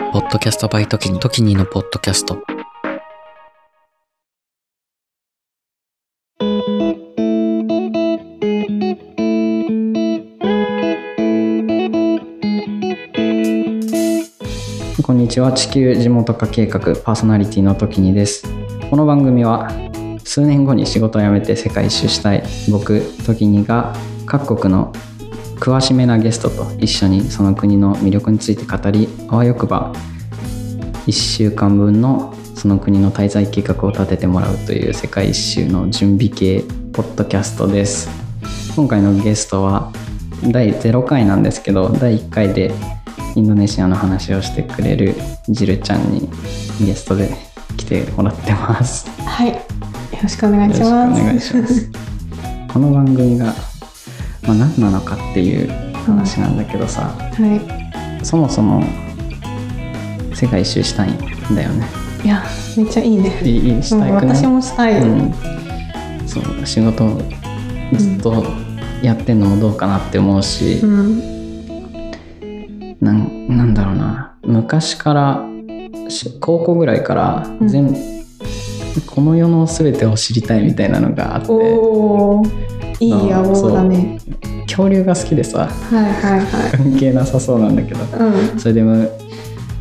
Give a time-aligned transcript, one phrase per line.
[0.00, 2.42] ポッドキャストバイトキニ、トキニのポッドキャスト。
[15.02, 18.44] こんにちは地球地元化計画パーソナリティの時にです
[18.88, 19.70] この番組は
[20.24, 23.94] 数年後に仕事を辞めて世界一周したい僕時にが
[24.26, 24.92] 各国の
[25.60, 29.92] 詳しめなゲストと一緒にその国の魅力について語りあわよくば
[31.06, 38.08] 1週間分のその国の滞在計画を立ててもらうという世界一周の準備系ポッドキャストです
[38.74, 39.92] 今回のゲストは
[40.50, 42.72] 第0回なんですけど第1回で
[43.36, 45.14] インドネシアの話をしてくれる
[45.48, 46.28] ジルちゃんに
[46.84, 47.30] ゲストで
[47.76, 49.06] 来てもらってます。
[49.06, 49.56] よはい、よ
[50.22, 51.22] ろしくお願いしろしくおます。
[51.22, 51.90] 願いします。
[52.72, 53.54] この番組が、
[54.50, 55.68] まあ、何なのかっていう
[56.04, 58.82] 話なんだけどさ、はそもそも
[60.34, 61.86] 世界一周したいんだよね。
[62.24, 62.42] い、いや、
[62.76, 63.40] めっちゃいいね。
[63.44, 65.00] いいいいしたい私もしたい。
[65.00, 65.32] うん、
[66.26, 67.22] そう仕事を
[67.92, 68.44] ずっと
[69.04, 71.20] やってんのもどうかなって思うし、うん、
[73.00, 74.34] なんなんだろうな。
[74.42, 75.44] 昔から
[76.08, 77.68] し高校ぐらいからうん。
[77.68, 77.94] 全、
[79.06, 84.18] この世の全てを知りたいみたいなのがあっていい野望だね。
[84.66, 88.60] 恐竜が好きでさはいはいは関係なさそうなんだけどい。
[88.60, 89.10] それでむ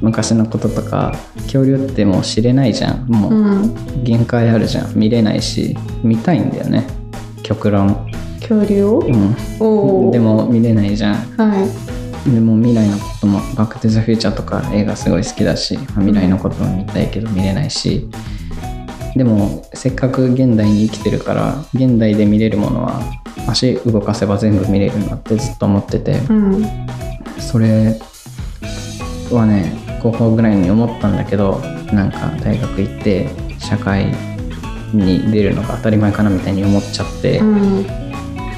[0.01, 6.87] 昔のこととか恐竜ってもう知れないじゃんもう、うん限界あるじゃん見れないし見たいんだよね
[7.43, 8.07] 極論、
[8.39, 8.99] 恐竜を？
[8.99, 10.11] うん。
[10.11, 10.19] で。
[10.19, 11.59] も見れないじゃんは
[12.25, 12.31] い。
[12.31, 18.07] でも未来のことも「バック・トゥ・ザ・フューチャー」とか映画すごい好きだし、まあ未来のことも見たいけど見れないし
[19.15, 23.01] でもせっかく現代に生きてるから現代で見れるものは
[23.47, 26.65] 足動かせば全部見れるなってずっと思っててうん。
[27.39, 27.97] それ
[29.31, 31.59] はね高校ぐらいに思ったんだけど
[31.93, 34.13] なんか大学行って社会
[34.93, 37.85] に出るのが当たり前かなみたいに思っちゃって、うん。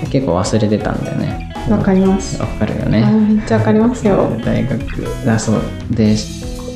[0.09, 2.41] 結構忘れてたんだよねわかります。
[2.41, 4.29] わかるよあね、めっちゃわかりますよ。
[4.44, 4.81] 大学
[5.29, 6.16] あそうで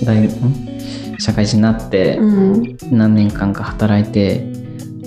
[0.04, 0.65] 大ん？
[1.20, 2.78] 社会人になってうん。
[2.92, 4.46] 何年間か働いて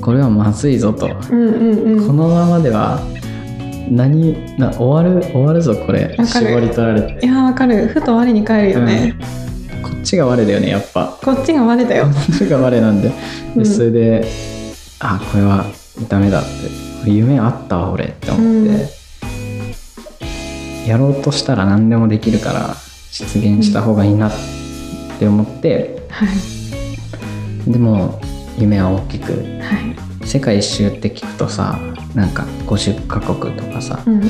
[0.00, 2.06] これはまずいぞと、うんうんうん。
[2.06, 3.00] このままでは
[3.90, 6.16] 何な終わる終わるぞこれ。
[6.24, 7.26] 絞り取られて。
[7.26, 7.88] いや、わかる。
[7.88, 9.14] ふと我に返るよね。
[9.82, 11.18] こっちが我だよねやっぱ。
[11.24, 12.04] こっちが我だよ。
[12.04, 12.10] こ。
[12.10, 13.08] っちが我なんで。
[13.08, 13.14] で
[13.56, 13.66] うん。
[13.66, 14.26] それで
[15.00, 15.64] あこれは
[16.08, 16.48] ダメだって。
[17.06, 18.88] 夢あったわ俺って思って、
[20.88, 22.74] やろうとしたら何でもできるから
[23.10, 24.32] 実現した方がいいなっ
[25.18, 27.70] て思って、はい。
[27.70, 28.20] でも
[28.58, 30.26] 夢は大きくはい。
[30.26, 31.78] 世界一周って聞くとさ
[32.14, 34.28] なんか50カ国とかさ、うんうんうん。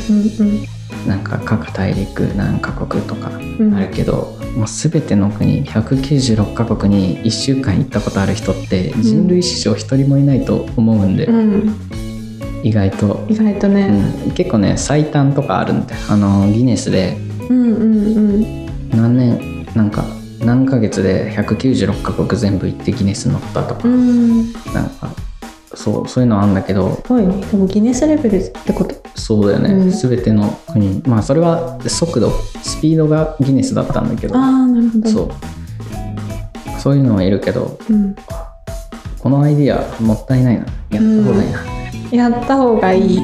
[1.07, 11.75] なんか各大陸何カ国とかうんあるけど、もう全ての国196カ国に1週間行ったことある人って人類史上一人もいないと思うんで、うん。
[12.63, 13.89] 意外と、意外とね。
[14.27, 17.17] うん、結構ね最短とかあるんであのギネスで
[17.49, 18.67] うんうんうん。
[18.91, 20.05] 何年なんか
[20.41, 24.53] 何ヶ月で196カ国全部行ってギネス乗ったとか、うん。
[24.73, 25.11] なんか
[25.75, 27.45] そうそういうのあるんだけどすごいね。
[27.47, 28.95] でもギネスレベルってこと？
[29.15, 32.31] そうだよね、うん全ての国まあそれは速度
[32.63, 35.11] スピードがギネスだったんだけどああ、なるほど。
[35.11, 35.31] そう
[36.81, 38.17] そういうのはいるけどうん。
[39.19, 43.21] このアイディアもったいないなやった方がいいな、やった方がいい。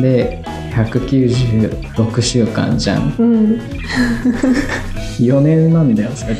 [0.00, 3.60] で196週間じゃんうん。
[5.18, 6.36] 4年なんだよそれ。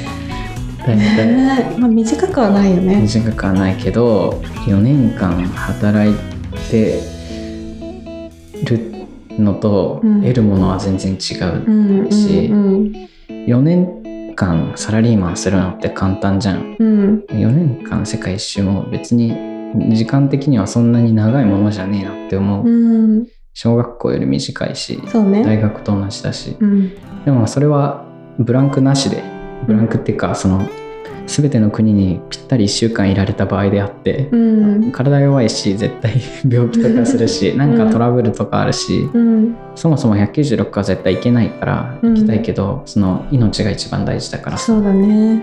[0.87, 3.01] 大体ねまあ短くはないよね。
[3.01, 6.15] 短くはないけど4年間働い
[6.71, 7.01] て
[8.65, 8.93] る
[9.39, 10.23] のとうん。
[10.23, 12.93] 得るものは全然違う、うんうんしうん。
[13.29, 16.77] 4年間サラリーマンするのって簡単じゃん。
[16.79, 17.25] うん。
[17.29, 19.35] 4年間世界一周も別に
[19.95, 23.27] 時間的にはそんなに長いものじゃねえなって思う、うん。
[23.55, 25.45] 小学校より短いしね。
[25.45, 26.57] 大学と同じだし。
[26.59, 26.93] うん。
[27.25, 28.05] でもそれは
[28.39, 29.23] ブランクなしで
[29.67, 30.69] ブランクっていうかその
[31.27, 34.93] 全ての国にぴったり1週間いられた場合であってうん。
[34.93, 39.57] 体弱いし絶対 病気とかするしなんかトラブルとかあるしうん。
[39.75, 42.15] そもそも196は絶対行けないからうん。
[42.15, 44.57] 行きたいけどその命が一番大事だから。
[44.57, 45.43] さそうだね。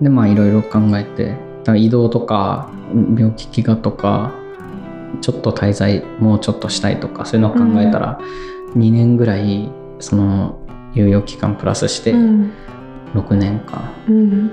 [0.00, 1.34] でまあいろいろ考えて
[1.74, 2.68] 移動とか
[3.16, 4.32] 病気怪我とか
[5.20, 8.20] ちょっと滞在もうちょっとしたいとかそういうのを考えたら、
[8.76, 10.58] 2年ぐらいその
[10.96, 12.50] 猶予期間プラスしてうん
[13.14, 14.50] 6年間うん。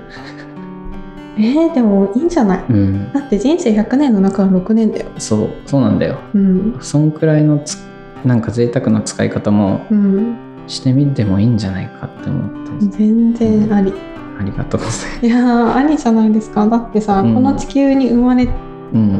[1.36, 2.64] えー、でもいいんじゃない？
[2.68, 5.06] うん、だって人生100年の中の6年だよ。
[5.18, 6.76] そうそうなんだようん。
[6.80, 7.76] そんくらいのつ
[8.24, 10.36] なんか贅沢な使い方もうん。
[10.66, 13.92] してみてもいいんじゃないかって思って全然あり。
[14.38, 18.50] ありがとうございますいやーありじゃないですかだってさ、うんこの地球に生まれうん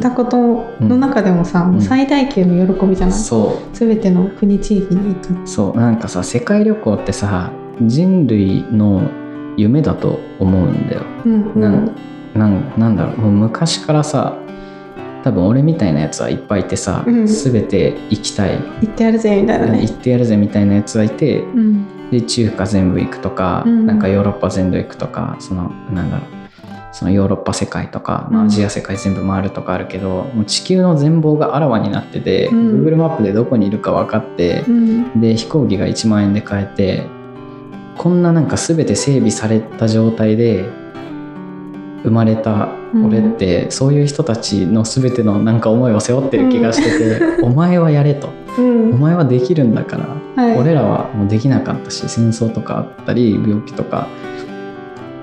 [0.00, 0.36] たこと
[0.80, 3.76] の中でもさ、もう最大級の喜びじゃない、そう。
[3.76, 5.48] 全ての国地域に行く。
[5.48, 5.76] そう。
[5.76, 7.50] なんかさ世界旅行ってさ
[7.82, 9.02] 人類の
[9.56, 11.02] 夢だと思うんだよ。
[11.24, 11.96] うんうなん
[12.34, 13.18] なんなんだろう。
[13.18, 14.36] もう昔からさ
[15.24, 17.26] 多分俺みたいなやつはいっぱいいてさ、うん。
[17.26, 19.82] 全て行きたい、行ってやるぜみたいなね。
[19.82, 22.10] 行ってやるぜみたいなやつはいてうん。
[22.10, 23.86] で中華全部行くとか、うん。
[23.86, 26.33] なんかヨーロッパ全部行くとかそのなんだろう
[26.94, 32.84] そのヨーロッパ世界とか、まあ、うんアジア世界全部回るとかあるけど、もう地球の全貌があらわになってて、うん。
[32.86, 35.20] Google マップでどこにいるか分かってう、ん。
[35.20, 37.06] で飛行機が1万円で買えて
[37.98, 40.64] こんななんか全て整備された状態で
[42.04, 48.28] 生まれた俺って、そういう人たちの全てのなんか思いを背負ってる気がしてて、お前はやれと。
[48.56, 48.94] うん。
[48.94, 50.56] お前はできるんだからはい。
[50.56, 54.06] 俺らはもうできなかったし戦争とかあったり病気とか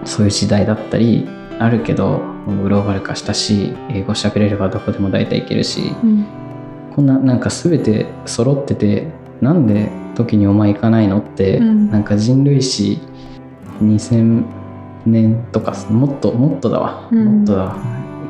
[0.03, 1.29] そういう時代だったり
[1.61, 2.21] あるけど
[2.61, 6.25] グローバル化したし英語喋れればどこでも大体行けるしうん。
[6.95, 9.07] こんななんか全て揃ってて
[9.39, 11.89] なんで時にお前行かないのって、うん。
[11.89, 12.99] なんか人類史
[13.81, 14.43] 2000
[15.05, 17.37] 年とかもっともっとだわ、うん。
[17.39, 17.75] もっとだわ。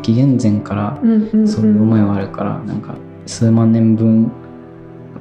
[0.01, 2.95] 紀元前からうんうんそういう思いはあるから、なんか
[3.25, 4.31] 数万年分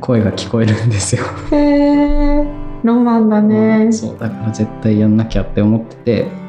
[0.00, 1.24] 声が聞こえるんですよ。
[1.50, 2.44] へえ
[2.82, 3.92] ロマンだね。
[3.92, 6.39] そうだから絶対やんなきゃって思ってて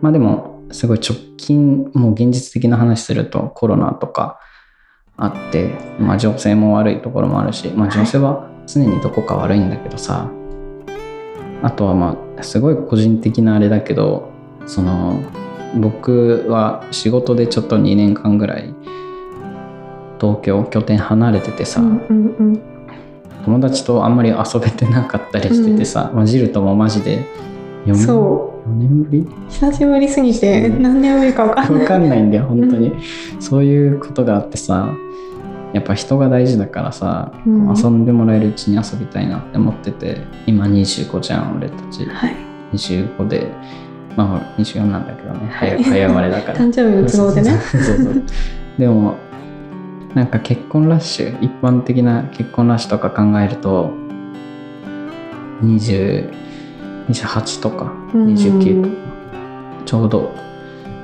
[0.00, 4.38] まあでもすごい直近もう現実的な話するとコロナとか
[5.16, 10.30] あって、まあ、情勢も悪いところもあるし、まあ、情勢は常にどこか悪いんだけどさ
[11.62, 14.30] あとはまあすごい個人的なあれだけど
[14.66, 15.20] その
[15.76, 18.74] 僕は仕事でちょっと2年間ぐらい
[20.20, 22.62] 東京拠点離れててさ、うんうんうん。
[23.44, 27.24] 友達とあんまり遊べてなかったりしててさ、まあジルともマジで
[27.86, 29.26] 4年そ4年ぶり？
[29.48, 30.82] 久しぶりすぎてうん。
[30.82, 31.82] 何年ぶりか分かんない。
[31.82, 32.92] わかんないんだよ 本当に、
[33.40, 34.92] そういうことがあってさ
[35.72, 37.74] やっぱ人が大事だからさ、うん。
[37.76, 42.04] 遊んでもらえるうちに遊びたいなって思ってて今25じゃん俺たち。
[42.06, 42.34] はい。
[42.74, 43.46] 25で
[44.16, 45.40] まあ24なんだけどね。
[45.50, 45.84] 早はい。
[45.84, 46.58] 早生まれだから。
[46.60, 47.50] 誕生日の都合でね。
[47.50, 48.22] そうそうそう。
[48.78, 49.14] でも
[50.14, 53.90] なんか結婚ラッシュ一般的な結婚ラッシュとか考えると
[55.62, 56.28] 20
[57.08, 58.34] 28とかうん。
[58.34, 58.94] 29とか、
[59.84, 60.32] ちょうど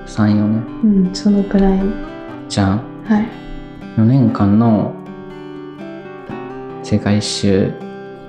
[0.06, 0.80] 34年。
[0.84, 1.80] うんそのくらい。
[2.48, 2.82] じゃん。
[3.04, 3.28] はい。
[3.96, 4.94] 4年間の
[6.82, 7.72] 世界一周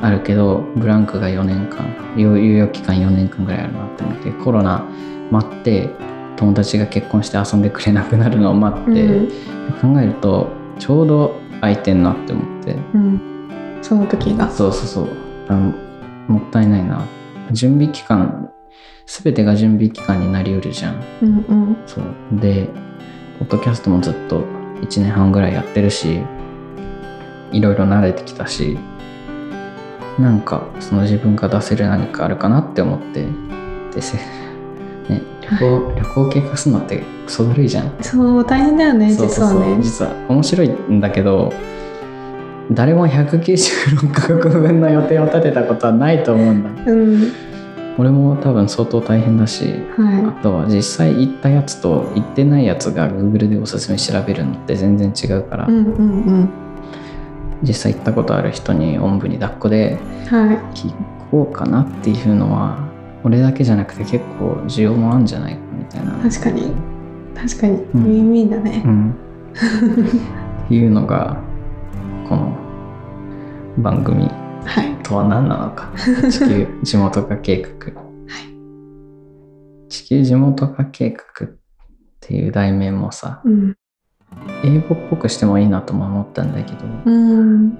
[0.01, 1.85] あるけどブランクが4年間。
[2.15, 4.85] 猶猶予期間4年間ぐらいあるなって思ってコロナ
[5.31, 5.89] 待って
[6.37, 9.93] 友達が結婚して遊んでくれなくなるのを待って、うん。
[9.95, 10.47] 考えると
[10.79, 12.77] ちょうど空いてんなって思って。
[12.93, 13.79] うん。
[13.81, 14.49] その時が。
[14.49, 15.51] そうそうそう。
[16.27, 17.05] もったいないな
[17.51, 18.51] 準備期間
[19.05, 21.03] 全てが準備期間になりうるじゃん。
[21.21, 21.77] うんうん。
[21.85, 22.05] そう。
[22.39, 22.69] で
[23.39, 24.41] ポッドキャストもずっと
[24.81, 26.21] 1年半ぐらいやってるし
[27.51, 28.77] いろいろ慣れてきたし
[30.19, 33.27] なんかその自分が出せる何かあるかなって思って
[33.93, 34.17] でせ、
[35.09, 37.91] ね、旅行 旅行計画するのってクソだるいじゃん。
[38.01, 39.77] そう大変だよね実はね。
[39.81, 41.51] 実は面白いんだけど
[42.71, 46.91] 誰も196カ国分の予定を立てたことはないと思うんだ。
[46.91, 47.31] うん。
[47.97, 55.89] 俺も多分相当大変だしあはとは実際行ったやつと行ってないやつが Google でおすすめ調べるのって全然違うから、いうんう
[56.43, 56.49] ん。
[57.63, 59.97] 実際行ったことある人におんぶに抱っこで
[60.31, 60.57] うんはい。
[60.75, 60.93] 聞
[61.31, 62.79] こうかなっていうのは
[63.23, 66.13] 俺だけじゃなくて結構需要もあるんじゃないかみたいな。
[66.29, 66.71] 確かに。
[67.33, 67.73] 確かに。
[67.73, 67.77] ん。
[67.77, 68.81] ウィンウィンだね。
[68.83, 69.15] うん。
[70.65, 71.37] っていうのが
[72.27, 72.57] この
[73.77, 74.27] 番組
[74.65, 75.03] はい。
[75.03, 75.91] とは何なのか。
[76.31, 77.91] 地球地元化計画。
[79.89, 81.49] 地球地元化計画っ
[82.19, 83.75] ていう題名もさうん。
[84.63, 87.77] 英語っぽくしてもいいなとも思ったんだけどうん。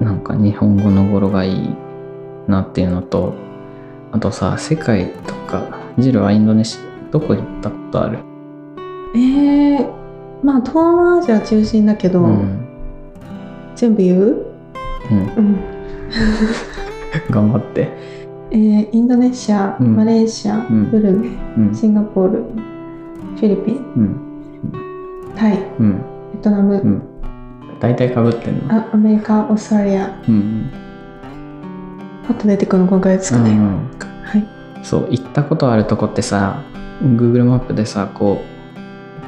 [0.00, 1.74] なんか日本語の語呂がいい
[2.46, 3.34] なっていうのと
[4.12, 5.64] あとさ世界とか
[5.98, 8.18] ジルはインドネシアどこ行ったことある？
[9.14, 9.86] えー、
[10.42, 12.61] まあ東南アジア中心だけど、うん、
[13.76, 14.36] 全部言う？
[15.10, 15.56] うん、うん。
[17.30, 17.88] 頑張って。
[18.50, 19.96] えー、インドネシア、うん。
[19.96, 20.88] マレーシア、ん。
[20.90, 21.74] ブルネイうん。
[21.74, 24.16] シンガポールフィリピンうん。
[25.36, 25.92] タイうん。
[26.34, 27.02] ベトナム、うん。
[27.80, 28.74] 大体かぶってんの。
[28.74, 30.10] あアメリカオーストラリア。
[30.28, 30.70] うん
[32.28, 33.64] パッと出てくるのこのくらいですかね、うんうん。
[34.22, 34.44] はい。
[34.84, 36.62] そう行ったことあるとこってさ
[37.02, 38.38] Google マップでさこ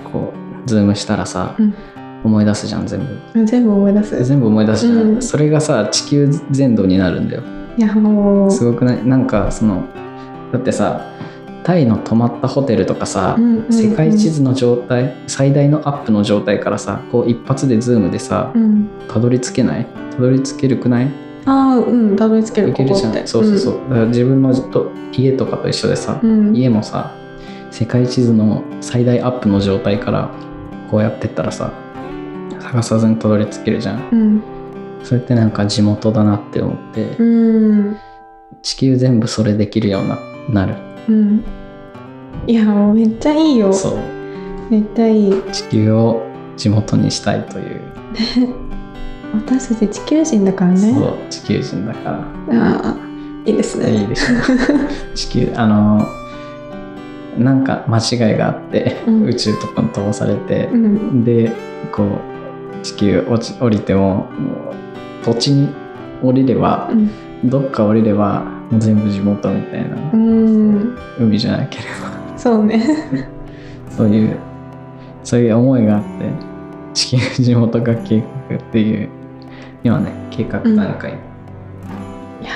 [0.06, 0.32] うこ
[0.64, 1.74] うズームしたらさ、うん
[2.24, 3.00] 思い出すじゃん全
[3.34, 3.46] 部。
[3.46, 4.24] 全部思い出す。
[4.24, 5.22] 全部思い出すじゃん、うん。
[5.22, 7.42] それがさ地球全土になるんだよ。
[7.76, 9.06] いやもうすごくない？
[9.06, 9.82] なんかその
[10.52, 11.10] だってさ
[11.64, 13.72] タイの泊まったホテルとかさ、うんうんうん。
[13.72, 18.88] 世界地図の状態最大のアップの状態からさこう一発でズームでさうん。
[19.08, 19.86] たどり着けない？
[20.12, 21.10] たどり着けるくない？
[21.46, 22.16] ああうん。
[22.16, 22.70] たどり着ける。
[22.70, 26.56] いけるじゃそうそうそう、だから自分のと家とかと一緒でさ、うん。
[26.56, 27.14] 家もさ
[27.70, 30.30] 世界地図の最大アップの状態から
[30.90, 31.72] こうやってったらさ
[32.64, 34.08] 探さずにたどり着けるじゃん。
[34.10, 34.42] うん。
[35.02, 37.96] それってなんか地元だなって思って、うん。
[38.62, 40.18] 地球全部それできるようにな
[40.48, 40.74] なる。
[41.08, 41.44] うん。
[42.46, 43.72] いやもうめっちゃいいよ。
[43.72, 43.98] そう。
[44.70, 45.42] めっちゃいい。
[45.52, 46.22] 地球を
[46.56, 47.80] 地元にしたいという、
[49.34, 50.78] 私たち地球人だからね。
[50.78, 52.18] そう地球人だから。
[52.18, 52.96] ああ
[53.44, 53.94] いいですね。
[53.94, 54.36] いいでしょ。
[55.14, 56.06] 地球あの
[57.38, 59.24] なんか間違いがあって、うん。
[59.26, 61.24] 宇宙とかに飛ばされてう、ん。
[61.24, 61.52] で
[61.92, 62.33] こう
[62.84, 65.74] 地球落ち降りてももう土地に
[66.22, 67.10] 降りればうん。
[67.44, 70.96] どっか降りればもう全部地元みたいな、うん。
[71.18, 72.38] 海じゃなければ。
[72.38, 72.82] そうね。
[73.90, 74.36] そういう
[75.22, 76.08] そういう思いがあって
[76.92, 79.08] 地球地元化計画っていう
[79.82, 81.14] 今ね計画段階、い
[82.44, 82.50] や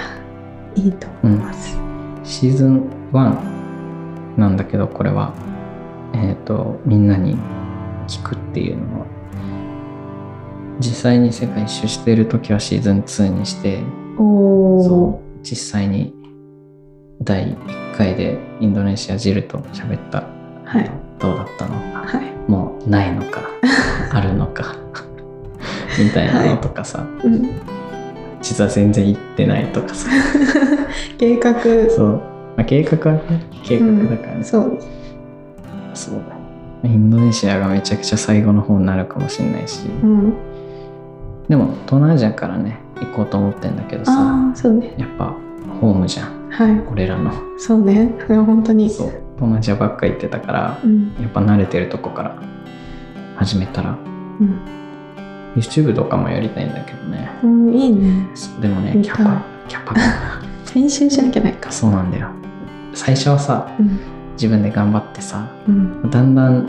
[0.75, 1.79] いいと思います。
[2.25, 2.83] シーズン
[3.13, 5.33] 1なんだけどこれは。
[6.15, 7.37] えっ、とみんなに
[8.07, 9.07] 聞くっていうのは
[10.81, 13.81] 実際に世界一周している時はシーズン2にして
[14.17, 16.15] そう実際に
[17.23, 20.25] 第1回でインドネシアジルと喋った。
[20.65, 20.91] はい。
[21.19, 21.75] どうだったの？
[21.93, 22.51] かはい。
[22.51, 23.41] もうないのか？
[24.13, 24.77] あるのか？
[25.99, 27.51] みたいなのとかさ、うん。
[28.41, 30.09] 実は全然行ってないとかさ。
[31.19, 31.55] 計画。
[31.91, 32.09] そう、
[32.57, 34.79] まあ、計画はね計画だからね、そう。
[35.95, 36.15] そう。
[36.83, 39.89] だインドネシアがめちゃくちゃ最後の方になるかもしれないし。
[40.03, 40.33] うん
[41.49, 44.95] でも東南アジアからね行こうと思ってんだけどさそうね。
[44.99, 45.35] やっぱ
[45.81, 46.49] ホームじゃん。
[46.51, 46.81] はい。
[46.91, 47.33] 俺らの。
[47.59, 48.13] そうね。
[48.29, 48.91] いや本当に。
[48.91, 49.07] そう。
[49.07, 51.15] 東南アジアばっか行ってたからうん。
[51.21, 52.43] やっぱ慣れてるとこから
[53.37, 53.91] 始めたら。
[53.93, 54.61] うん。
[55.57, 57.31] YouTube とかもやりたいんだけどね。
[57.43, 58.29] うんいいね。
[58.61, 60.01] でもねキャパキャパが。
[60.75, 62.29] 練習しなきゃないかそうなんだよ。
[62.95, 63.99] 最初はさうん。
[64.33, 66.11] 自分で頑張ってさうん。
[66.11, 66.69] だんだん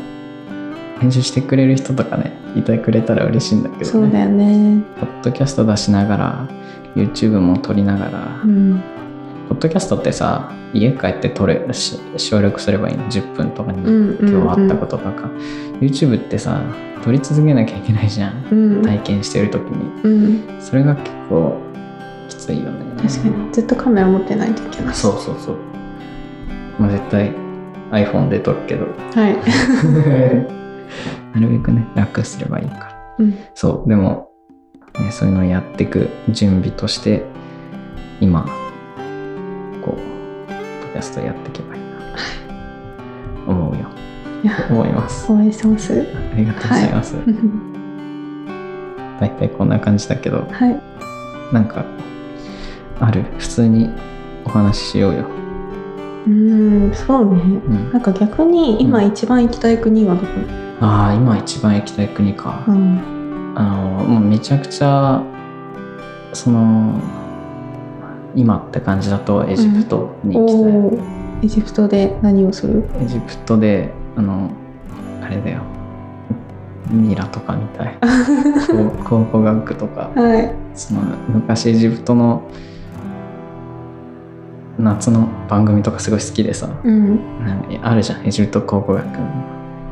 [1.00, 3.86] 編集してくれる人とかねいてくれたら嬉しいんだけどね。
[3.86, 4.84] そうだよね。
[5.00, 6.48] ポッドキャスト出しながら
[6.96, 8.84] YouTube も撮りながら、うん。
[9.50, 13.06] ポッドキャストってさ家帰って撮れし省略すればいいの。
[13.10, 13.82] 10分とかに、
[14.20, 15.30] 今日あったこととか。
[15.82, 16.62] YouTube ってさ
[17.04, 18.48] 撮り続けなきゃいけないじゃん。
[18.52, 18.82] うん。
[18.84, 20.02] 体験してる時に。
[20.04, 20.08] う
[20.58, 20.62] ん。
[20.62, 21.58] それが結構
[22.28, 22.86] きついよね。
[23.02, 23.54] 確かに。
[23.54, 24.96] ずっとカメラ持ってないといけない。
[24.96, 25.58] そうそうそう。
[26.80, 27.34] まあ絶対
[27.92, 28.86] iPhone で撮るけど。
[29.14, 29.38] はい
[31.34, 33.16] なるべくね楽すればいいから。
[33.20, 33.38] うん。
[33.54, 34.32] そうでも、
[35.00, 37.24] ね、そういうのをやっていく準備として
[38.20, 38.46] 今
[39.82, 41.88] こうポキャストやっていけばいいな
[43.48, 43.88] 思うよ。
[44.70, 45.32] 思います。
[45.32, 45.94] 応援してます。
[45.94, 47.16] ありがとうございます、
[49.20, 50.82] 大体こんな感じだけどはい。
[51.54, 51.84] なんか
[53.00, 53.24] ある？
[53.38, 53.90] 普通に
[54.46, 55.26] お話ししようよ。
[56.28, 57.42] うんそうね。
[57.42, 57.92] うん。
[57.92, 60.28] なんか逆に今一番行きたい国はどこ？
[60.82, 65.22] ああ今一番行きたい国か、うんあのもうめちゃくちゃ
[66.34, 66.94] その
[68.36, 71.46] 今って感じだとエジプトに行きたい、おー。
[71.46, 72.88] エジプトで何をする？
[73.02, 74.52] エジプトであの
[75.22, 75.62] あれだよ。
[76.90, 77.98] ミイラとかみたい。
[78.68, 80.12] 考 考古学とか。
[80.16, 80.54] はい。
[80.76, 82.44] その昔エジプトの
[84.78, 86.70] 夏の番組とかすごい好きでさ。
[86.84, 87.20] うん。
[87.82, 88.26] あるじゃん。
[88.26, 89.08] エジプト考古学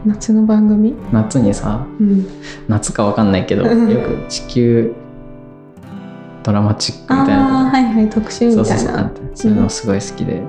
[0.05, 0.95] 夏の番組？
[1.11, 2.25] 夏にさうん。
[2.67, 3.89] 夏かわかんないけどうん。
[3.89, 4.93] よく地球
[6.43, 7.67] ドラマチックみたいあな。
[7.67, 8.79] あはいはい特集みそうたいな。
[8.83, 10.41] そうそうあってそういうのすごい好きで、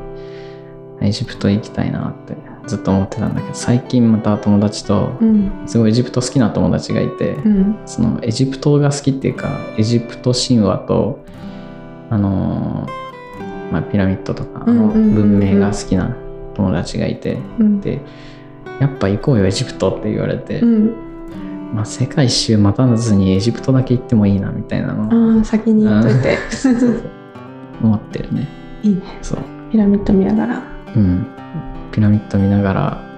[1.01, 2.37] エジプト行きたいなって
[2.67, 5.51] ずっと思ってたんだけど最近また友達とうん。
[5.67, 7.79] すごいエジプト好きな友達がいて、うん。
[7.87, 11.25] そのエジプトが好きっていうかエジプト神話と
[12.11, 15.39] あのーまあ、ピラミッドとかあのうんうんうんうん。
[15.39, 16.17] 文明が好きな
[16.55, 17.81] 友達がいて、うん。
[17.81, 18.01] で
[18.81, 20.93] やっぱ行こうよエジプトって言われて、うん。
[21.75, 25.35] まあ、世界一周待たずにエジプトだけ行ってもいいなみたいなの。
[25.35, 26.39] をああ先に言っといて。
[27.83, 28.49] 思ってるね。
[28.83, 29.03] いいね。
[29.23, 29.39] そう。
[29.71, 30.63] ピラミッド見ながら。
[30.97, 31.27] うん。
[31.93, 33.09] ピラミッド見ながら。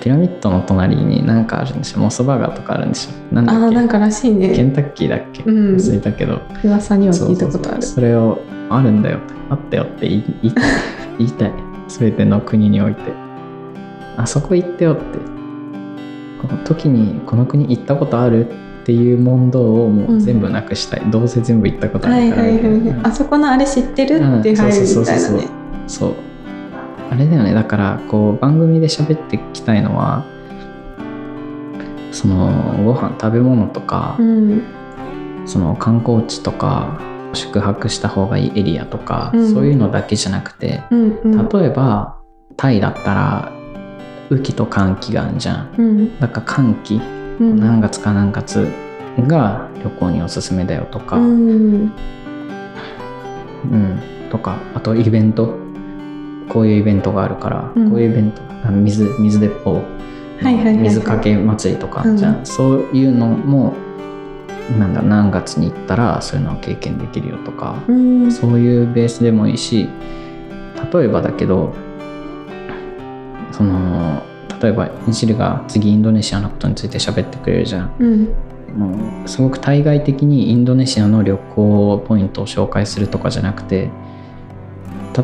[0.00, 3.64] ピラミッドの隣に何かあるんでしょモスバーガーとかあるんでしょなんだっけ？
[3.64, 5.76] ああなんからしいケねンタッキーだっけ、うん。
[5.76, 6.40] 忘れたけど。
[6.64, 7.82] 噂には聞いたことある。
[7.82, 9.20] それをあるんだよ。
[9.50, 10.64] あったよって言い言いたい。
[11.18, 11.52] 言いたい。
[11.88, 13.12] 全ての国において
[14.20, 15.02] あそこ行ってよって。
[16.40, 18.52] この時にこの国行ったことあるっ
[18.84, 25.48] ていう問答をもう全部なくしたい、どうせ全部行ったことあはいるからあそこのあれ知ってるうんって入るみたいなね。
[25.86, 26.14] そう
[27.10, 27.52] あれだよね。
[27.52, 30.24] だからこう番組で喋っていきたいのは
[32.12, 32.46] その
[32.84, 34.62] ご飯食べ物とか、うん。
[35.46, 37.00] その観光地とか
[37.32, 39.52] 宿泊した方がいいエリアとか、うん。
[39.52, 41.48] そういうのだけじゃなくてうんうん。
[41.48, 42.16] 例えば
[42.56, 43.52] タイだったら
[44.30, 45.74] 雨季と乾季があるじゃん。
[45.76, 46.20] うん。
[46.20, 47.00] だから乾季
[47.40, 47.56] うん。
[47.58, 48.68] 何月か何月
[49.26, 51.84] が旅行におすすめだよとか、ううん。
[51.86, 51.92] ん
[54.30, 55.54] とかあとイベント。
[56.48, 57.90] こういうイベントがあるから、うん。
[57.90, 58.42] こういうイベント。
[58.64, 59.82] あ水水鉄砲。
[60.42, 62.46] 水かけ祭りとかじゃん、うん。
[62.46, 63.74] そういうのも
[64.78, 68.32] なんだ何月に行ったらそういうのを経験できるよとか、うん。
[68.32, 69.88] そういうベースでもいいし
[70.92, 71.74] 例えばだけど
[73.52, 74.22] その
[74.60, 77.94] 例えばジルが次インドネシアのことについて喋ってくれるじゃん。
[77.98, 78.28] うん。
[78.76, 83.90] もうすごく対外的にインドネシアの旅行ポイントを紹介するとかじゃなくて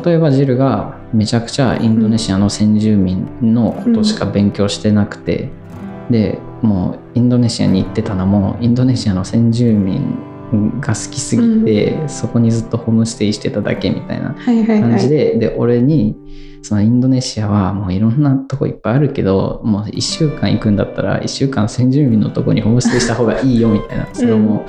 [0.05, 5.49] 例えばジルがめちゃくちゃインドネシアの先住民のことしか勉強してなくて、
[6.09, 10.17] でもうインドネシアに行ってたのもインドネシアの先住民
[10.79, 14.91] が好きすぎて、そこにずっとホームステイしてただけみたいなはいはいはい。
[14.91, 16.15] 感じで、で俺に
[16.61, 24.65] そのインドネシアはもういろんなとこいっぱいあるけどもう1週間行くんだったら1週間先住民のとこにホームステイした方がいいよみたいなそれをも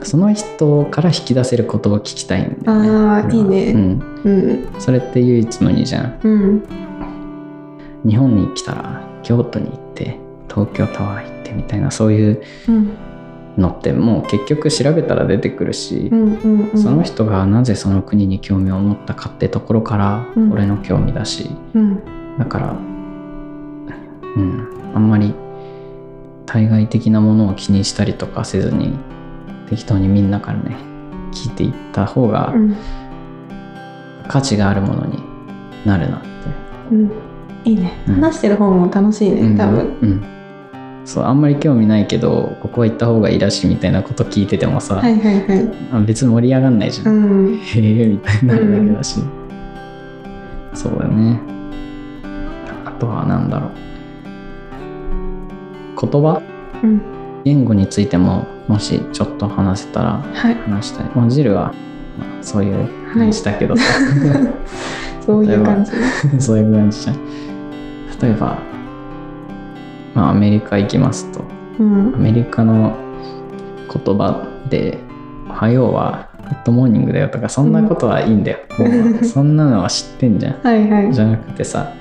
[0.00, 2.64] う、その人から引き出せることを聞きたいんだよね。
[2.66, 3.30] あー俺は。
[3.32, 3.72] いいね。
[3.72, 4.80] うん、うん。
[4.80, 6.20] それって唯一無二じゃん。
[6.22, 6.62] うん。
[8.08, 12.90] 日本に来たら京都に行って東京タワー行ってみたいなそういううん
[13.60, 16.82] のってもう結局調べたら出てくるし、うんうんうん。
[16.82, 20.52] その人がなぜその国に興味を持ったかってところからうん。
[20.52, 22.38] 俺の興味だし、うん。
[22.38, 24.92] だからうん。
[24.94, 25.34] あんまり
[26.46, 28.98] 対外的なものを気にしたりとかせずに
[29.68, 30.76] 適当にみんなからね
[31.32, 32.76] 聞いていった方がうん。
[34.28, 35.18] 価値があるものに
[35.84, 36.26] なるなって、
[36.92, 37.10] うん。
[37.64, 37.92] いいね。
[38.08, 38.14] うん。
[38.16, 39.98] 話してる方も楽しいね多分。
[40.02, 40.39] うん
[41.04, 45.70] そうあんまり興味ないけどここは行った方がいいらしいみたいなこと聞いててもさ、はいはいはい。
[45.92, 47.56] あ別に盛り上がんないじゃん、うん。
[47.56, 49.20] へえみたいになるだけだし、
[50.74, 51.40] そうだよね。
[52.84, 53.70] あとは何だろう。
[56.00, 56.42] 言葉？
[56.82, 57.00] うん。
[57.44, 60.54] 言語についてももしちょっと話せたらはい。
[60.54, 61.06] 話したい。
[61.14, 61.74] もうジルは
[62.18, 63.82] まあそういう感じだけどさ、
[65.24, 65.92] そういう感じ。
[66.38, 67.16] そういう感じじゃん。
[68.22, 68.58] 例えば
[70.14, 71.44] まあアメリカ行きますと。
[71.78, 72.14] うん。
[72.14, 72.96] アメリカの
[73.92, 74.98] 言葉で
[75.48, 78.86] 「おはよう」は「Good morning だよ」とかそんなことはいいんだよ、 も
[79.20, 80.54] うそんなのは知ってんじゃん。
[80.62, 81.12] はいはい。
[81.12, 81.92] じゃなくてさ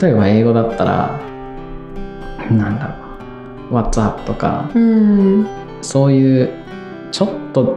[0.00, 1.10] 例えば英語だったら
[2.50, 2.94] なんだろ
[3.70, 5.46] う「What's up」とかうん。
[5.82, 6.50] そういう
[7.12, 7.76] ちょっと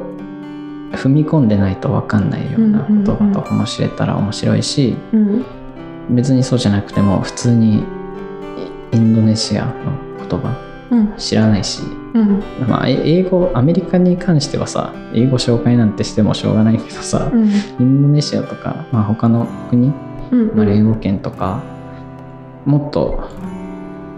[0.93, 5.45] 踏み込んでないと分かんないような言葉とかも知れたら面白いしうん。
[6.09, 7.83] 別にそうじゃなくても普通に
[8.91, 9.73] インドネシアの
[10.17, 10.55] 言葉。
[10.91, 11.15] うん。
[11.17, 11.83] 知らないし。
[12.13, 12.43] うん。
[12.67, 17.49] まあ、え英語アメリカに関してはさ英語紹介なんてしてもしょうがないけどさ、うん。
[17.49, 19.91] インドネシアとか、まあ、他の国
[20.31, 21.61] うんマレー語圏とか、
[22.65, 23.29] もっと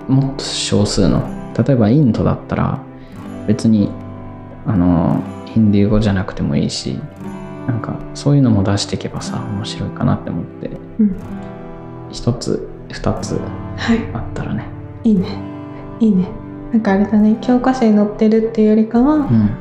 [0.07, 1.23] もっと少数の
[1.57, 2.83] 例えばインドだったら
[3.47, 3.89] 別に
[4.65, 6.99] あのヒンディー語じゃなくてもいいし
[7.67, 10.69] なんかそういうのも出していけばさ面白いかなって思って。
[10.99, 11.15] うん。
[12.11, 13.39] 一つ二つ
[13.77, 13.99] はい。
[14.13, 14.65] あったらね。
[15.03, 15.27] いいね。
[15.99, 16.27] いいね。
[16.71, 17.37] なんかあれだね。
[17.41, 19.57] 教科書に載ってるっていうよりかは、うん。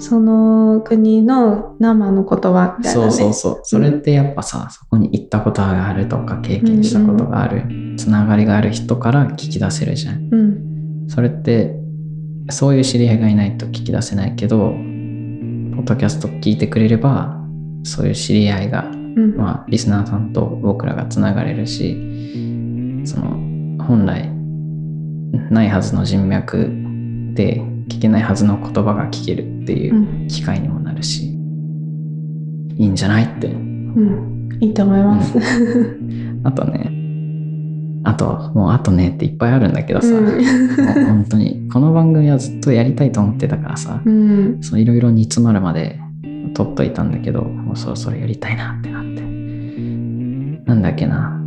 [0.00, 3.10] その国の生の言葉みたいなね。
[3.12, 3.60] そうそうそう。
[3.64, 7.64] それってやっぱさ、そこに行ったことがあるとか経験したことがある、
[7.96, 10.28] つながりがある人から聞き出せるじゃん。
[10.32, 11.08] うん。
[11.08, 11.74] それって
[12.50, 17.36] そういう知り合いがいないと聞き出せないけどポッドキャスト聞いてくれれば
[17.82, 19.36] そういう知り合いが、うん。
[19.36, 23.47] まあ、リスナーさんと僕らがつながれるしその
[23.88, 24.30] 本来
[25.50, 26.70] ないはずの人脈
[27.34, 30.28] で聞けないはずの言葉が聞けるっていううん。
[30.28, 33.46] 機会にもなるし、いいんじゃないって。
[33.48, 34.48] うん。
[34.60, 35.38] いいと思います、
[36.44, 36.90] あとね
[38.04, 40.24] あともうあとねっていっぱいあるんだけどさ、うん。
[40.24, 40.34] もう
[41.06, 44.58] 本当にこの番組はずっとやりたいと思ってたからさ、うん。
[44.62, 45.98] そういろいろ煮詰まるまで
[46.54, 49.22] 撮っといたんだけどもうそろそろやりたいなってなって。
[50.66, 51.40] なんだっけな。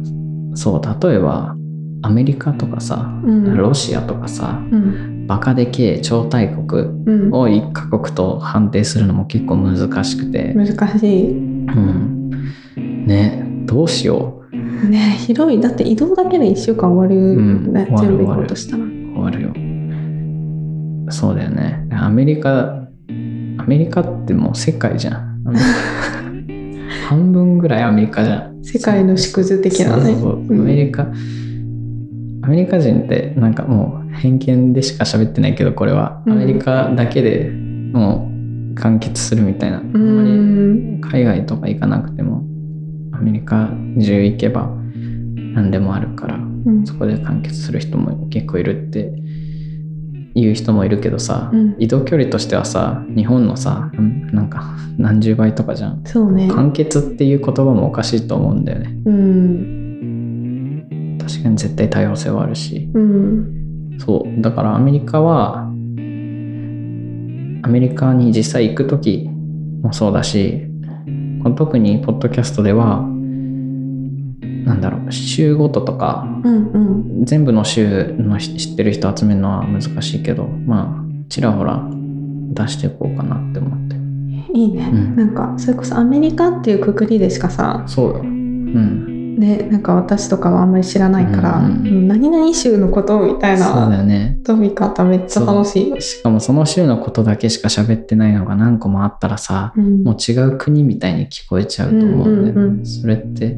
[0.56, 1.56] そう例えば
[2.02, 3.58] アメリカとかさうん。
[3.58, 5.28] ロシアとかさうん。
[5.28, 7.34] バカでけえ超大国うん。
[7.34, 11.32] を一カ国と判定するのも結構難しくて、難しい。
[11.32, 14.90] うん、ねどうしよう。
[14.90, 15.62] ね広い。
[15.62, 17.86] だって移動だけで1週間終わる、んね。
[17.86, 18.84] 終わる全部行こうとしたら。
[18.84, 21.12] 終わるよ。
[21.12, 21.88] そうだよね。
[21.92, 22.82] アメリカ
[23.62, 25.44] アメリカってもう世界じゃん。
[27.08, 28.64] 半分ぐらいアメリカじゃん。
[28.64, 30.16] 世界の縮図的なね。
[30.16, 31.08] アメリカ、
[32.44, 36.34] アメリカ人ってなんかもう偏見でしか喋ってないけどこれはうん。
[36.34, 38.30] アメリカだけでも
[38.72, 41.02] う完結するみたいな、あうん。
[41.02, 42.44] まり海外とか行かなくても
[43.12, 44.70] アメリカ中行けば
[45.54, 46.86] 何でもあるからうん。
[46.86, 49.14] そこで完結する人も結構いるって
[50.34, 51.76] 言う人もいるけどさ、うん。
[51.78, 54.64] 移動距離としてはさ日本のさうんなんか
[54.98, 56.02] 何十倍とかじゃん。
[56.06, 56.48] そうね。
[56.48, 58.96] 完結っていう言葉もおかしいと思うんだよね。
[59.06, 59.91] うん。
[61.22, 63.98] 確かに絶対多様性はあるしうん。
[64.00, 65.68] そうだからアメリカは
[67.64, 69.30] アメリカに実際行く時
[69.82, 70.66] もそうだし
[71.44, 73.02] この特にポッドキャストでは
[74.66, 76.78] なんだろう州ごととかうんう
[77.22, 77.26] ん。
[77.26, 81.88] 全部の州の知ってる人集めるのは難しいけどまあちらほら
[82.54, 83.96] 出していこうかなって思って
[84.54, 84.90] いいね。
[84.92, 94.40] うんなんか、それこそアメリカっていうくくりでしかさ、そうようんね、なんか私とかはあんまり知らないから、うんうん何々州のことみたいそうだなよね。
[94.44, 96.02] 飛び方めっちゃ楽しい。
[96.02, 100.04] しかもその州のことだけしか喋ってないのが何個もあったらさうん。
[100.04, 102.86] もう違う国みたいに聞こえちゃうと思うんだよね、うんうんうん。
[102.86, 103.58] それって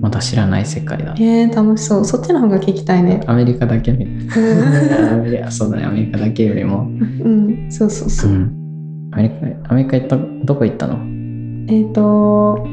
[0.00, 1.14] まだ知らない世界だ。
[1.18, 2.04] えー、楽しそう。
[2.04, 3.20] そっちの方が聞きたいね。
[3.26, 5.12] アメリカだけみたいな。
[5.14, 5.84] アメリカそうだね。
[5.84, 8.30] アメリカだけよりも、うん、そうそうそう。
[8.30, 8.34] う。
[8.34, 8.52] ん、
[9.12, 10.98] アメリカアメリカ行ったどこ行ったの、
[11.68, 12.66] えっ、と、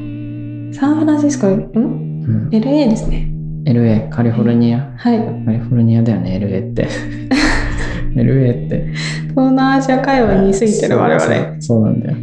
[0.73, 1.51] サンフランシスコ、ん？
[1.51, 3.30] うん、?LA ですね。
[3.65, 4.93] LA カリフォルニア？
[4.97, 5.19] はい。
[5.45, 6.88] カリフォルニアだよね LA って
[8.15, 8.88] LA って
[9.30, 11.21] 東南アジア界隈に過ぎてる我々。
[11.21, 12.17] そうそうなんだよ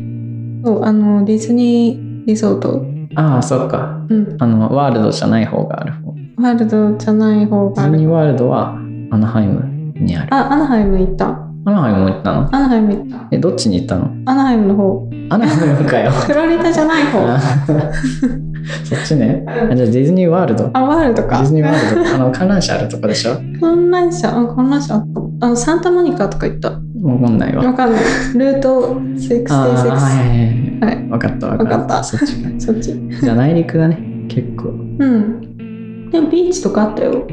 [0.64, 2.87] そう、あの、ディズニーリゾート。
[3.14, 4.37] ああそっかうん。
[4.38, 7.92] あのワールドじゃない方がある方ワールドじゃない方がある。
[7.92, 8.70] ディズニーワールドは
[9.11, 11.38] アナハイムにあるあ、アナハイム行った。
[11.64, 12.40] アナハイムも行ったの？
[12.48, 13.29] アナハイム行った。
[13.31, 14.07] えどっちに行ったの？
[14.27, 15.09] アナハイムの方。
[15.31, 17.20] アナハイムかよフロリダじゃない方。
[17.35, 20.64] あそっちねあじゃあディズニーワールド？
[20.64, 21.40] デあ、ワールドか。
[21.40, 23.37] ィズニーワールドあの観覧車あるとこでしょ？
[23.61, 26.70] 観覧車、あ、観覧車あの、サンタモニカとか行った。
[26.70, 26.79] わ
[27.20, 28.03] かんないわわかんない。
[28.35, 29.46] ルート66。
[29.51, 31.09] あーはいはいはいはい。
[31.11, 32.92] わかったわかったそっちかそっち。
[33.20, 33.98] じゃあ内陸だね
[34.29, 34.72] 結構う
[35.07, 36.11] ん。
[36.11, 37.27] でもビーチとかあったよ。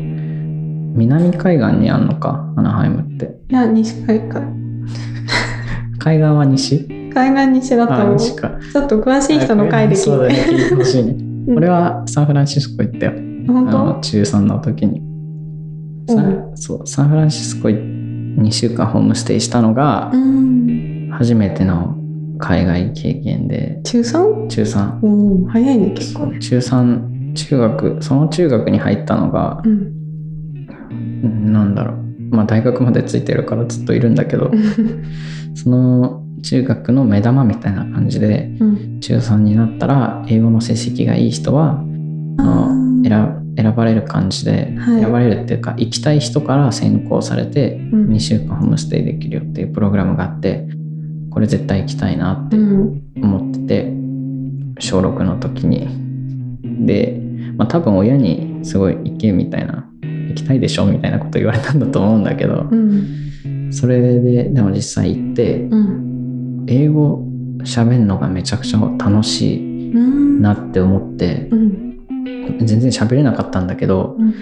[0.96, 4.40] 南海岸にあんのかアナハイムっていや、西海岸。
[6.00, 6.88] 海岸は西？
[7.14, 8.18] 海岸西だとあ思う。
[8.18, 8.36] ちょ
[8.82, 10.76] っと詳しい人の回でそうだね聞いて。
[10.76, 13.14] ほしいねうん俺はサンフランシスコ行ったよ
[13.48, 14.00] 本当？
[14.02, 15.02] 中3の時に、
[16.08, 21.10] サンそうサンフランシスコ2週間ホームステイしたのがうん。
[21.12, 21.96] 初めての
[22.38, 24.48] 海外経験で中 3?
[24.48, 26.40] 中3おお、早いね、結構ね。
[26.40, 29.99] 中3中学その中学に入ったのがうん。
[31.24, 32.36] うんなんだろう。
[32.36, 34.52] まあ大学までついてるからずっといるんだけど
[35.56, 39.00] その中学の目玉みたいな感じでうん。
[39.00, 41.84] 中3になったら英語の成績がいい人は
[42.38, 45.02] あのー選選ばれる感じで、はい。
[45.02, 48.10] 選ばれるっていうか行きたい人から選考されてうん。
[48.10, 50.68] 2週間ホームステイできるよっていうプログラムがあって
[51.30, 53.02] これ絶対行きたいなってうん。
[53.22, 53.94] 思ってて
[54.80, 55.88] 小6の時に。
[56.86, 57.22] で、
[57.58, 59.89] まあ、多分親にすごい行けみたいな行
[60.44, 63.72] きたいでしょみたいなこと言われたんだと思うんだけどうん。
[63.72, 66.66] それででも実際行ってうん。
[66.68, 67.24] 英語
[67.60, 70.42] 喋るのがめちゃくちゃ楽しいうん。
[70.42, 72.00] なって思ってうん。
[72.66, 74.34] 全然喋れなかったんだけどうん。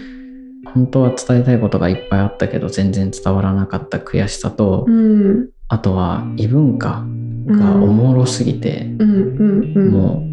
[0.74, 5.50] 本当は伝えたいことがいっぱいあったけど全然伝わらなかった悔しさと、うん。
[5.70, 7.06] あとは異文化
[7.48, 9.12] がおもろすぎて、うん。
[9.12, 9.74] うん。
[9.76, 9.92] うん。
[9.92, 10.28] もう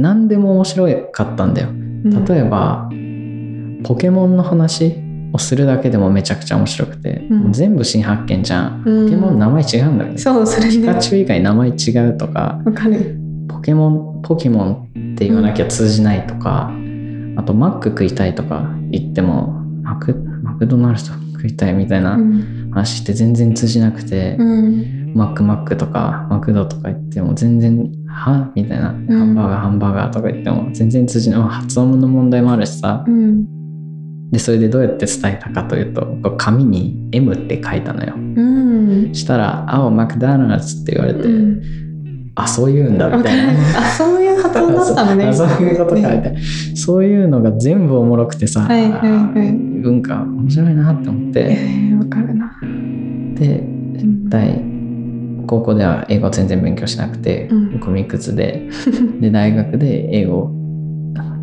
[0.00, 2.90] 何でも面白かったんだようん例えば、
[3.84, 4.94] ポケモンの話
[5.32, 11.00] をするだけでもめちゃくちゃ面白くて、うん全部新発見じゃん、うんポケモン名前違うんだよねそう、それピカね。
[11.00, 11.72] チュウ以外名前違
[12.08, 13.18] うとかわかる。
[13.48, 16.70] ポケモンポケモンって言わなきゃ通じないとか、
[17.36, 19.48] あとマック食いたいとか言っても
[19.82, 22.70] マクマクドナルド食いたいみたいなうん。
[22.74, 25.12] 話って全然通じなくて、うん。
[25.14, 28.94] マックマックとかマクドとか言っても全然はみたいな、ハ
[29.24, 33.46] ンバーガーハンバーガーとか言っても全然通じない、まあ発音の問題もあるしさうん。
[34.30, 39.14] でそれでどうやって伝えたかというとこう紙に M って書いたのようん。
[39.14, 41.62] したら「青マクダーナルズ」って言われて、うん
[42.36, 43.52] あそういうんだみたいな。
[43.78, 45.26] あ、そういう発音だったのね。
[45.28, 46.40] あそういうことかみたいねな、
[46.76, 52.56] そういうのが全部おもろくてさ、はいはいはい文化面白いなって思ってえーわかるな。
[53.36, 53.62] で
[54.28, 54.60] 大
[55.46, 58.68] 高校では英語全然勉強しなくて、うんゴミくずで
[59.20, 60.50] で大学で英語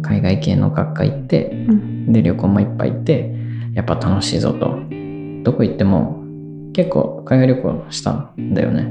[0.01, 1.81] 海外系の学科行ってうん。
[2.07, 3.35] で旅行もいっぱい行って
[3.73, 4.77] やっぱ楽しいぞと。
[5.43, 6.23] どこ行っても
[6.73, 8.87] 結構海外旅行したんだよね。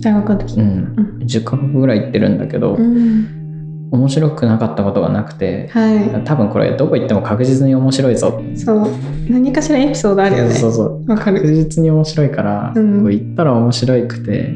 [0.00, 0.60] 大学の時？
[0.60, 0.68] ううん。
[0.68, 3.88] ん、10カ国ぐらい行ってるんだけど、うん。
[3.90, 8.40] 面白くなかったことがなくては多分これどこ行っても確実に面白いぞ。
[8.52, 8.86] いそう。
[9.30, 10.50] 何かしらエピソードあるよね。
[10.50, 11.10] そうそう。
[11.10, 11.40] わかる。
[11.40, 13.00] 確実に面白いから、うん。
[13.00, 14.54] こう行ったら面白くて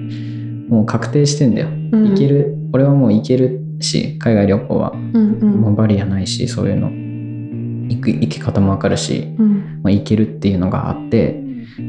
[0.68, 2.10] もう確定してんだよ、うん。
[2.10, 2.56] 行ける。
[2.72, 4.92] 俺はもう行けるし海外旅行は。
[4.92, 5.50] うんうん。
[5.62, 6.88] もうバリアないしそういうの
[7.96, 9.80] 行く行き方もわかるし、うん。
[9.82, 11.42] まあ、行けるっていうのがあって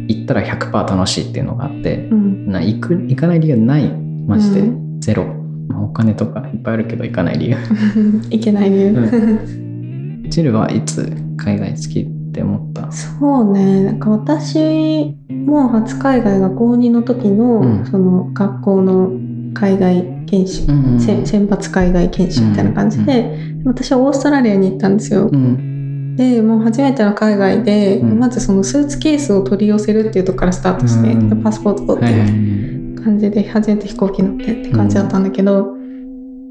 [0.07, 2.47] 行ったら100%楽しいっていうのがあってうん。
[2.51, 3.89] な行く行かない理由ない。
[4.27, 5.25] マジで、うゼロ、
[5.67, 7.57] まあ、お金とかいっぱいあるけど行かない理由。
[8.31, 12.91] いけない理由、うジルはいつ海外好きって思った？
[12.91, 13.83] そうね。
[13.83, 17.85] なんか私も初海外が高2の時の、うん。
[17.85, 19.11] その学校の
[19.53, 25.72] 海外研修、うんせ選抜海外研修みたいな感じで、私はオーストラリアに行ったんですよ、うん
[26.15, 28.19] でもう初めての海外で、うん。
[28.19, 31.30] まずそのスーツケースを取り寄せるっていうとこからスタートして、うん。
[31.30, 32.36] でパスポート取ってはいはいは
[32.99, 33.04] い。
[33.04, 35.76] 感じで初めて飛行機乗ってって感じだったんだけど、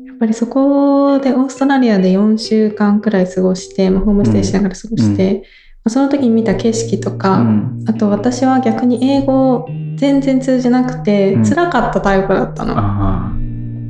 [0.07, 5.43] やっぱりそこでオーストラリアで4週間くらい過ごして、まあ、ホームステイしながら過ごして、
[5.85, 7.85] まあその時に見た景色とか、うん。
[7.89, 11.45] あと私は逆に英語全然通じなくてうん。
[11.45, 13.33] 辛かったタイプだったの、あ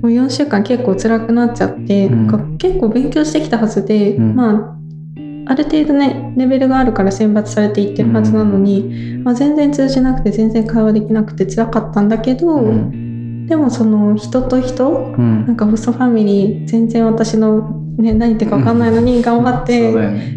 [0.03, 2.27] もう4週間結構辛くなっちゃって、うん。
[2.27, 4.37] なんか結構勉強してきたはずで、うん。
[4.37, 4.82] まあ
[5.46, 12.62] ある程度ねレベルがあるから選抜されていってるはずなのに、まあ、全然通じなくて全然会話できなくて辛かったんだけど、
[13.46, 15.46] でもその人と人うん。
[15.46, 19.92] なんかホストファミリー全然私の、ね、何言ってるか分かんないのに頑張って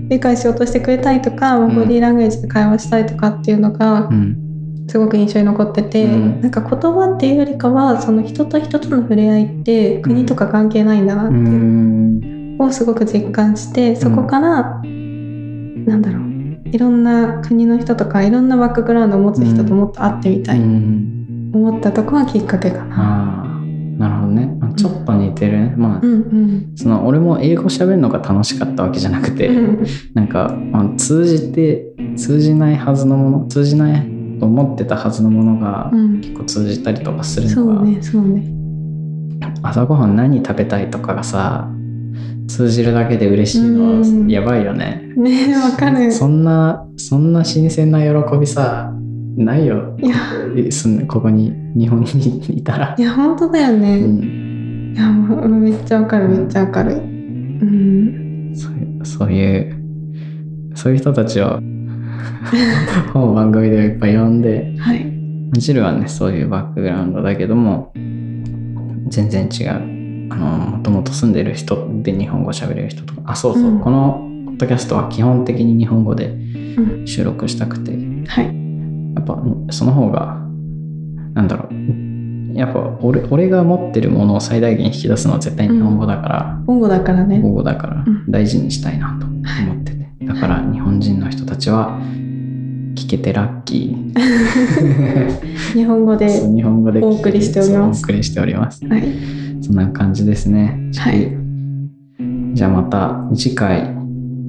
[0.09, 1.75] 理解しようとしてくれたりとか、まあうん。
[1.75, 4.41] ボディーランゲージで会話したりとかっていうのがうん。
[4.87, 6.41] すごく印象に残ってて、うん。
[6.41, 16.25] なんか言葉っていうよりかはその人と人との触れ合いって国とか関係ないんだなっうていうんをすごく実感してそこから、なんだろう。
[16.71, 21.51] いろんな国の人とかいろんなバックグラウンドを持つ人ともっと会ってみたい、うん。
[21.53, 22.95] 思ったとこがきっかけかな。
[22.97, 23.45] ああ
[23.97, 24.57] なるほどね。
[24.61, 25.73] あちょっと似てるね。
[25.77, 26.71] まあうんうん。
[26.75, 29.85] その俺も英語喋るのが楽しかったわけじゃなくて、うん。
[30.13, 34.01] なんか、まあ、通じて通じないはずのもの通じない
[34.39, 36.17] と思ってたはずのものがうん。
[36.19, 38.51] 結構通じたりとかするそのが、うねそうね。
[39.61, 41.71] 朝ごはん何食べたいとかがさ
[42.47, 44.27] 通じるだけで嬉しいうん。
[44.27, 45.01] のやばいよね。
[45.15, 46.11] ねえわかる。
[46.11, 48.91] そんなそんな新鮮な喜びさ
[49.37, 49.95] ないよ。
[49.99, 50.15] いや。
[51.07, 52.95] ここに日本にいたら。
[52.97, 53.01] い。
[53.01, 56.93] や本当だようね、ん、いやめっちゃわかるめっちゃわかる。
[56.93, 58.53] うん。
[58.55, 59.75] そういうそういう
[60.75, 61.59] そういう人たちを
[63.13, 65.11] 本番組でいっぱい呼んではい。
[65.53, 67.91] ジルはねそういうバックグラウンドだけども
[69.09, 69.94] 全然違う
[70.29, 73.21] あのもともと住んでる人で日本語喋れる人とか。
[73.25, 73.79] あそうそう、うん。
[73.79, 77.07] このポッドキャストは基本的に日本語でうん。
[77.07, 77.91] 収録したくて。
[78.27, 78.45] はい。
[79.15, 80.39] やっぱその方が
[81.33, 82.57] なんだろう。
[82.57, 87.41] やっぱ俺俺が持ってるものを最大限引き出すのは絶対日本語だから、本語だからね。
[87.41, 88.31] 母語だからうん。
[88.31, 89.35] 大事にしたいなと思
[89.81, 91.99] ってて、だから日本人の人たちは
[92.95, 94.15] 聞けてラッキー。
[95.73, 97.99] 日本語でお送りしております。
[97.99, 98.85] お送りしております。
[98.87, 99.03] はい
[99.65, 100.91] そんな感じですね。
[100.95, 101.35] はい。
[102.55, 103.81] じゃあまた次回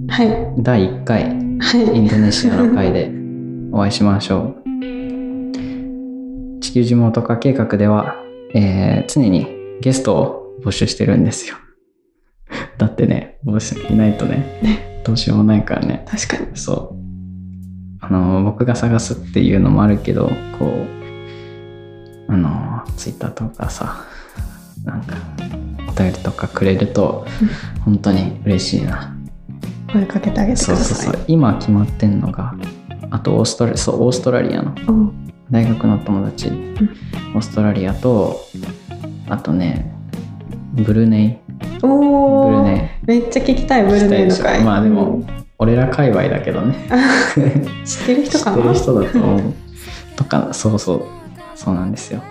[0.08, 0.62] はい。
[0.62, 1.24] 第1回
[1.58, 1.96] はい。
[1.96, 3.10] インドネシアの回で
[3.72, 4.62] お会いしましょう。
[6.60, 8.16] 地球地元化計画では、
[8.54, 9.46] えー常に
[9.80, 11.56] ゲストを募集してるんですよ。
[12.76, 15.00] だってね募集いないとね。
[15.02, 16.04] どうしようもないからね。
[16.06, 16.48] 確かに。
[16.52, 16.96] そう。
[18.04, 20.66] あの僕が探すっていうのもあるけどこ
[22.28, 24.04] うあのツイッターとかさ
[24.86, 25.16] なんか
[25.88, 27.26] お便りとかくれると
[27.84, 29.12] 本当に嬉しいな。
[29.92, 30.96] 声かけてあげてくそうださい。
[31.06, 32.54] そうそう今決まってんのが
[33.10, 35.12] あとオーストラリアそうオーストラリアのお
[35.50, 38.40] 大学の友達、オーストラリアと
[39.28, 39.92] あとね
[40.74, 41.52] ブルネイ。
[41.80, 42.58] ブおー。
[42.58, 45.24] ルネめっちゃ聞きたいブルネイの回まあでも
[45.58, 46.74] 俺ら界隈だけどね。
[47.84, 48.56] 知ってる人かな？
[48.56, 49.54] 知ってる人だと思う。
[50.16, 51.02] とかそうそう。
[51.54, 52.22] そうなんですよ。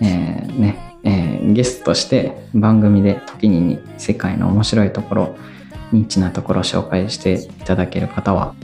[0.00, 5.36] えーねえーゲストとして番組で時に世界の面白いところ
[5.92, 8.54] ニッチなところを紹介していただける方は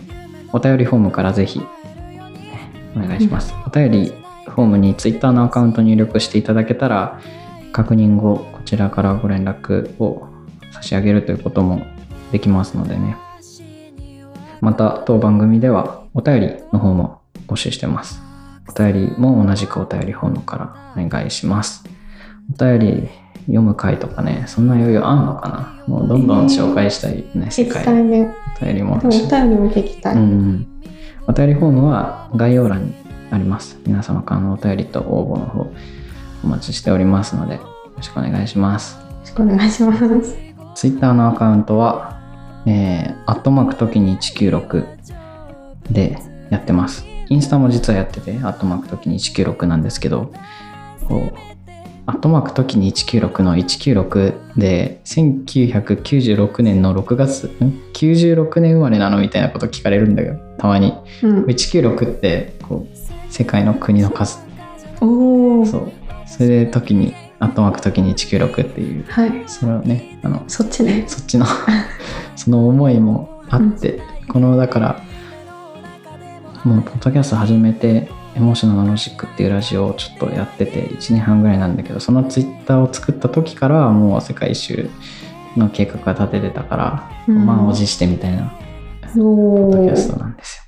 [0.52, 1.60] お便りフォームからぜひ
[2.96, 4.12] お願いします、お便り
[4.46, 7.20] フォームに Twitter のアカウント入力していただけたら
[7.72, 10.26] 確認後こちらからご連絡を
[10.72, 11.86] 差し上げるということも
[12.32, 13.16] できますのでね。
[14.60, 18.20] また当番組ではお便りの方も募集してます。
[18.68, 21.84] お便りも同じくお便りフォームからお願いします。
[22.52, 23.08] お便り
[23.42, 25.84] 読む回とかねそんな余裕あんのかな？
[25.86, 27.82] もうどんどん紹介したいね、世界。
[27.82, 30.66] お便りもお便りも聞きたい、うん、
[31.26, 32.94] お便りフォームは概要欄に
[33.30, 33.78] あります。
[33.86, 35.72] 皆様からのお便りと応募の方お
[36.44, 37.60] お待ちしておりますのでよ
[37.96, 38.96] ろしくお願いします。
[38.96, 40.36] よろしくお願いします。
[40.74, 42.20] ツイッターのアカウントは、
[42.66, 44.86] えー、アットマーク時に196
[45.90, 46.18] で
[46.50, 47.04] やってます。
[47.28, 50.32] インスタも実はやってて、アットマーク時に196なんですけど、
[51.06, 51.32] こう、
[52.08, 60.94] アットマーク時に196の196で、1996年の6月、ん ?96 年生まれなのみたいなこと聞かれるんだけど、たまに。
[61.22, 61.44] うん。
[61.44, 62.96] 196って、こう、
[63.30, 64.38] 世界の国の数。
[65.02, 65.66] おお。
[65.66, 65.92] そう。
[66.24, 69.44] それで時に、アットマーク時に196っていう、はい。
[69.46, 71.04] それをね、あの、そっちね。
[71.06, 71.44] そっちの
[72.36, 75.02] その思いもあって、このだから
[76.64, 84.88] もうポッドキャスト始めてエモーショナルロジックっていうラジオをちょっとやってて1年半ぐらいなんだけどそのツイッターを作った時からはもう世界一周
[85.56, 88.52] の計画が立ててたから、うん満を持してみたいな
[89.16, 89.96] おポッドおキャ。
[89.96, 90.62] ストなんです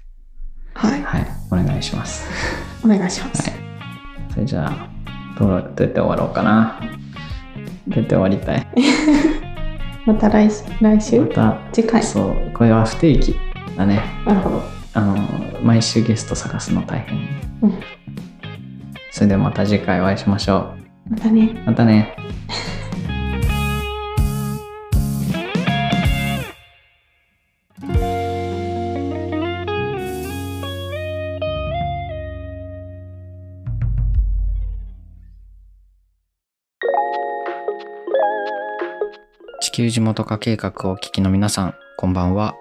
[0.74, 1.06] はいよ。
[1.06, 2.28] はいお願いします
[2.84, 3.48] お願いします。
[3.50, 3.60] はい
[4.32, 4.88] それじゃあ
[5.38, 6.78] どうやって終わろうかな
[7.88, 8.66] どうやって終わりたい？
[10.06, 10.64] また来週？
[10.64, 12.02] 来ま週た次回？
[12.02, 13.34] そうこれは不定期
[13.76, 14.62] だねなるほど。
[14.92, 15.16] あの
[15.62, 17.18] 毎週ゲスト探すの大変、
[17.62, 17.80] うん
[19.12, 20.72] それではまた次回お会いしましょ
[21.10, 21.50] またね。
[21.66, 22.16] うまたね
[39.60, 42.54] 地球地元化計画をお聞きの皆さん、こんばんは。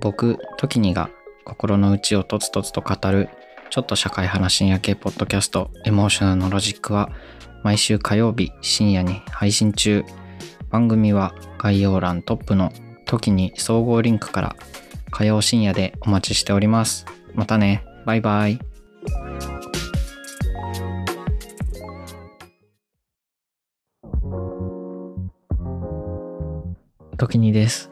[0.00, 1.10] 僕、トキニが
[1.44, 3.28] 心の内をとつとつと語る、
[3.70, 7.10] ちょっと社会派深夜系ポッドキャスト、エモーショナルのロジックは、
[7.62, 10.04] 毎週火曜日深夜に配信中。
[10.70, 12.72] 番組は概要欄トップの
[13.04, 14.56] 時に総合リンクから
[15.10, 17.04] 火曜深夜でお待ちしております。
[17.34, 17.84] またね。
[18.06, 18.58] バイバイ。
[27.18, 27.91] 時にです。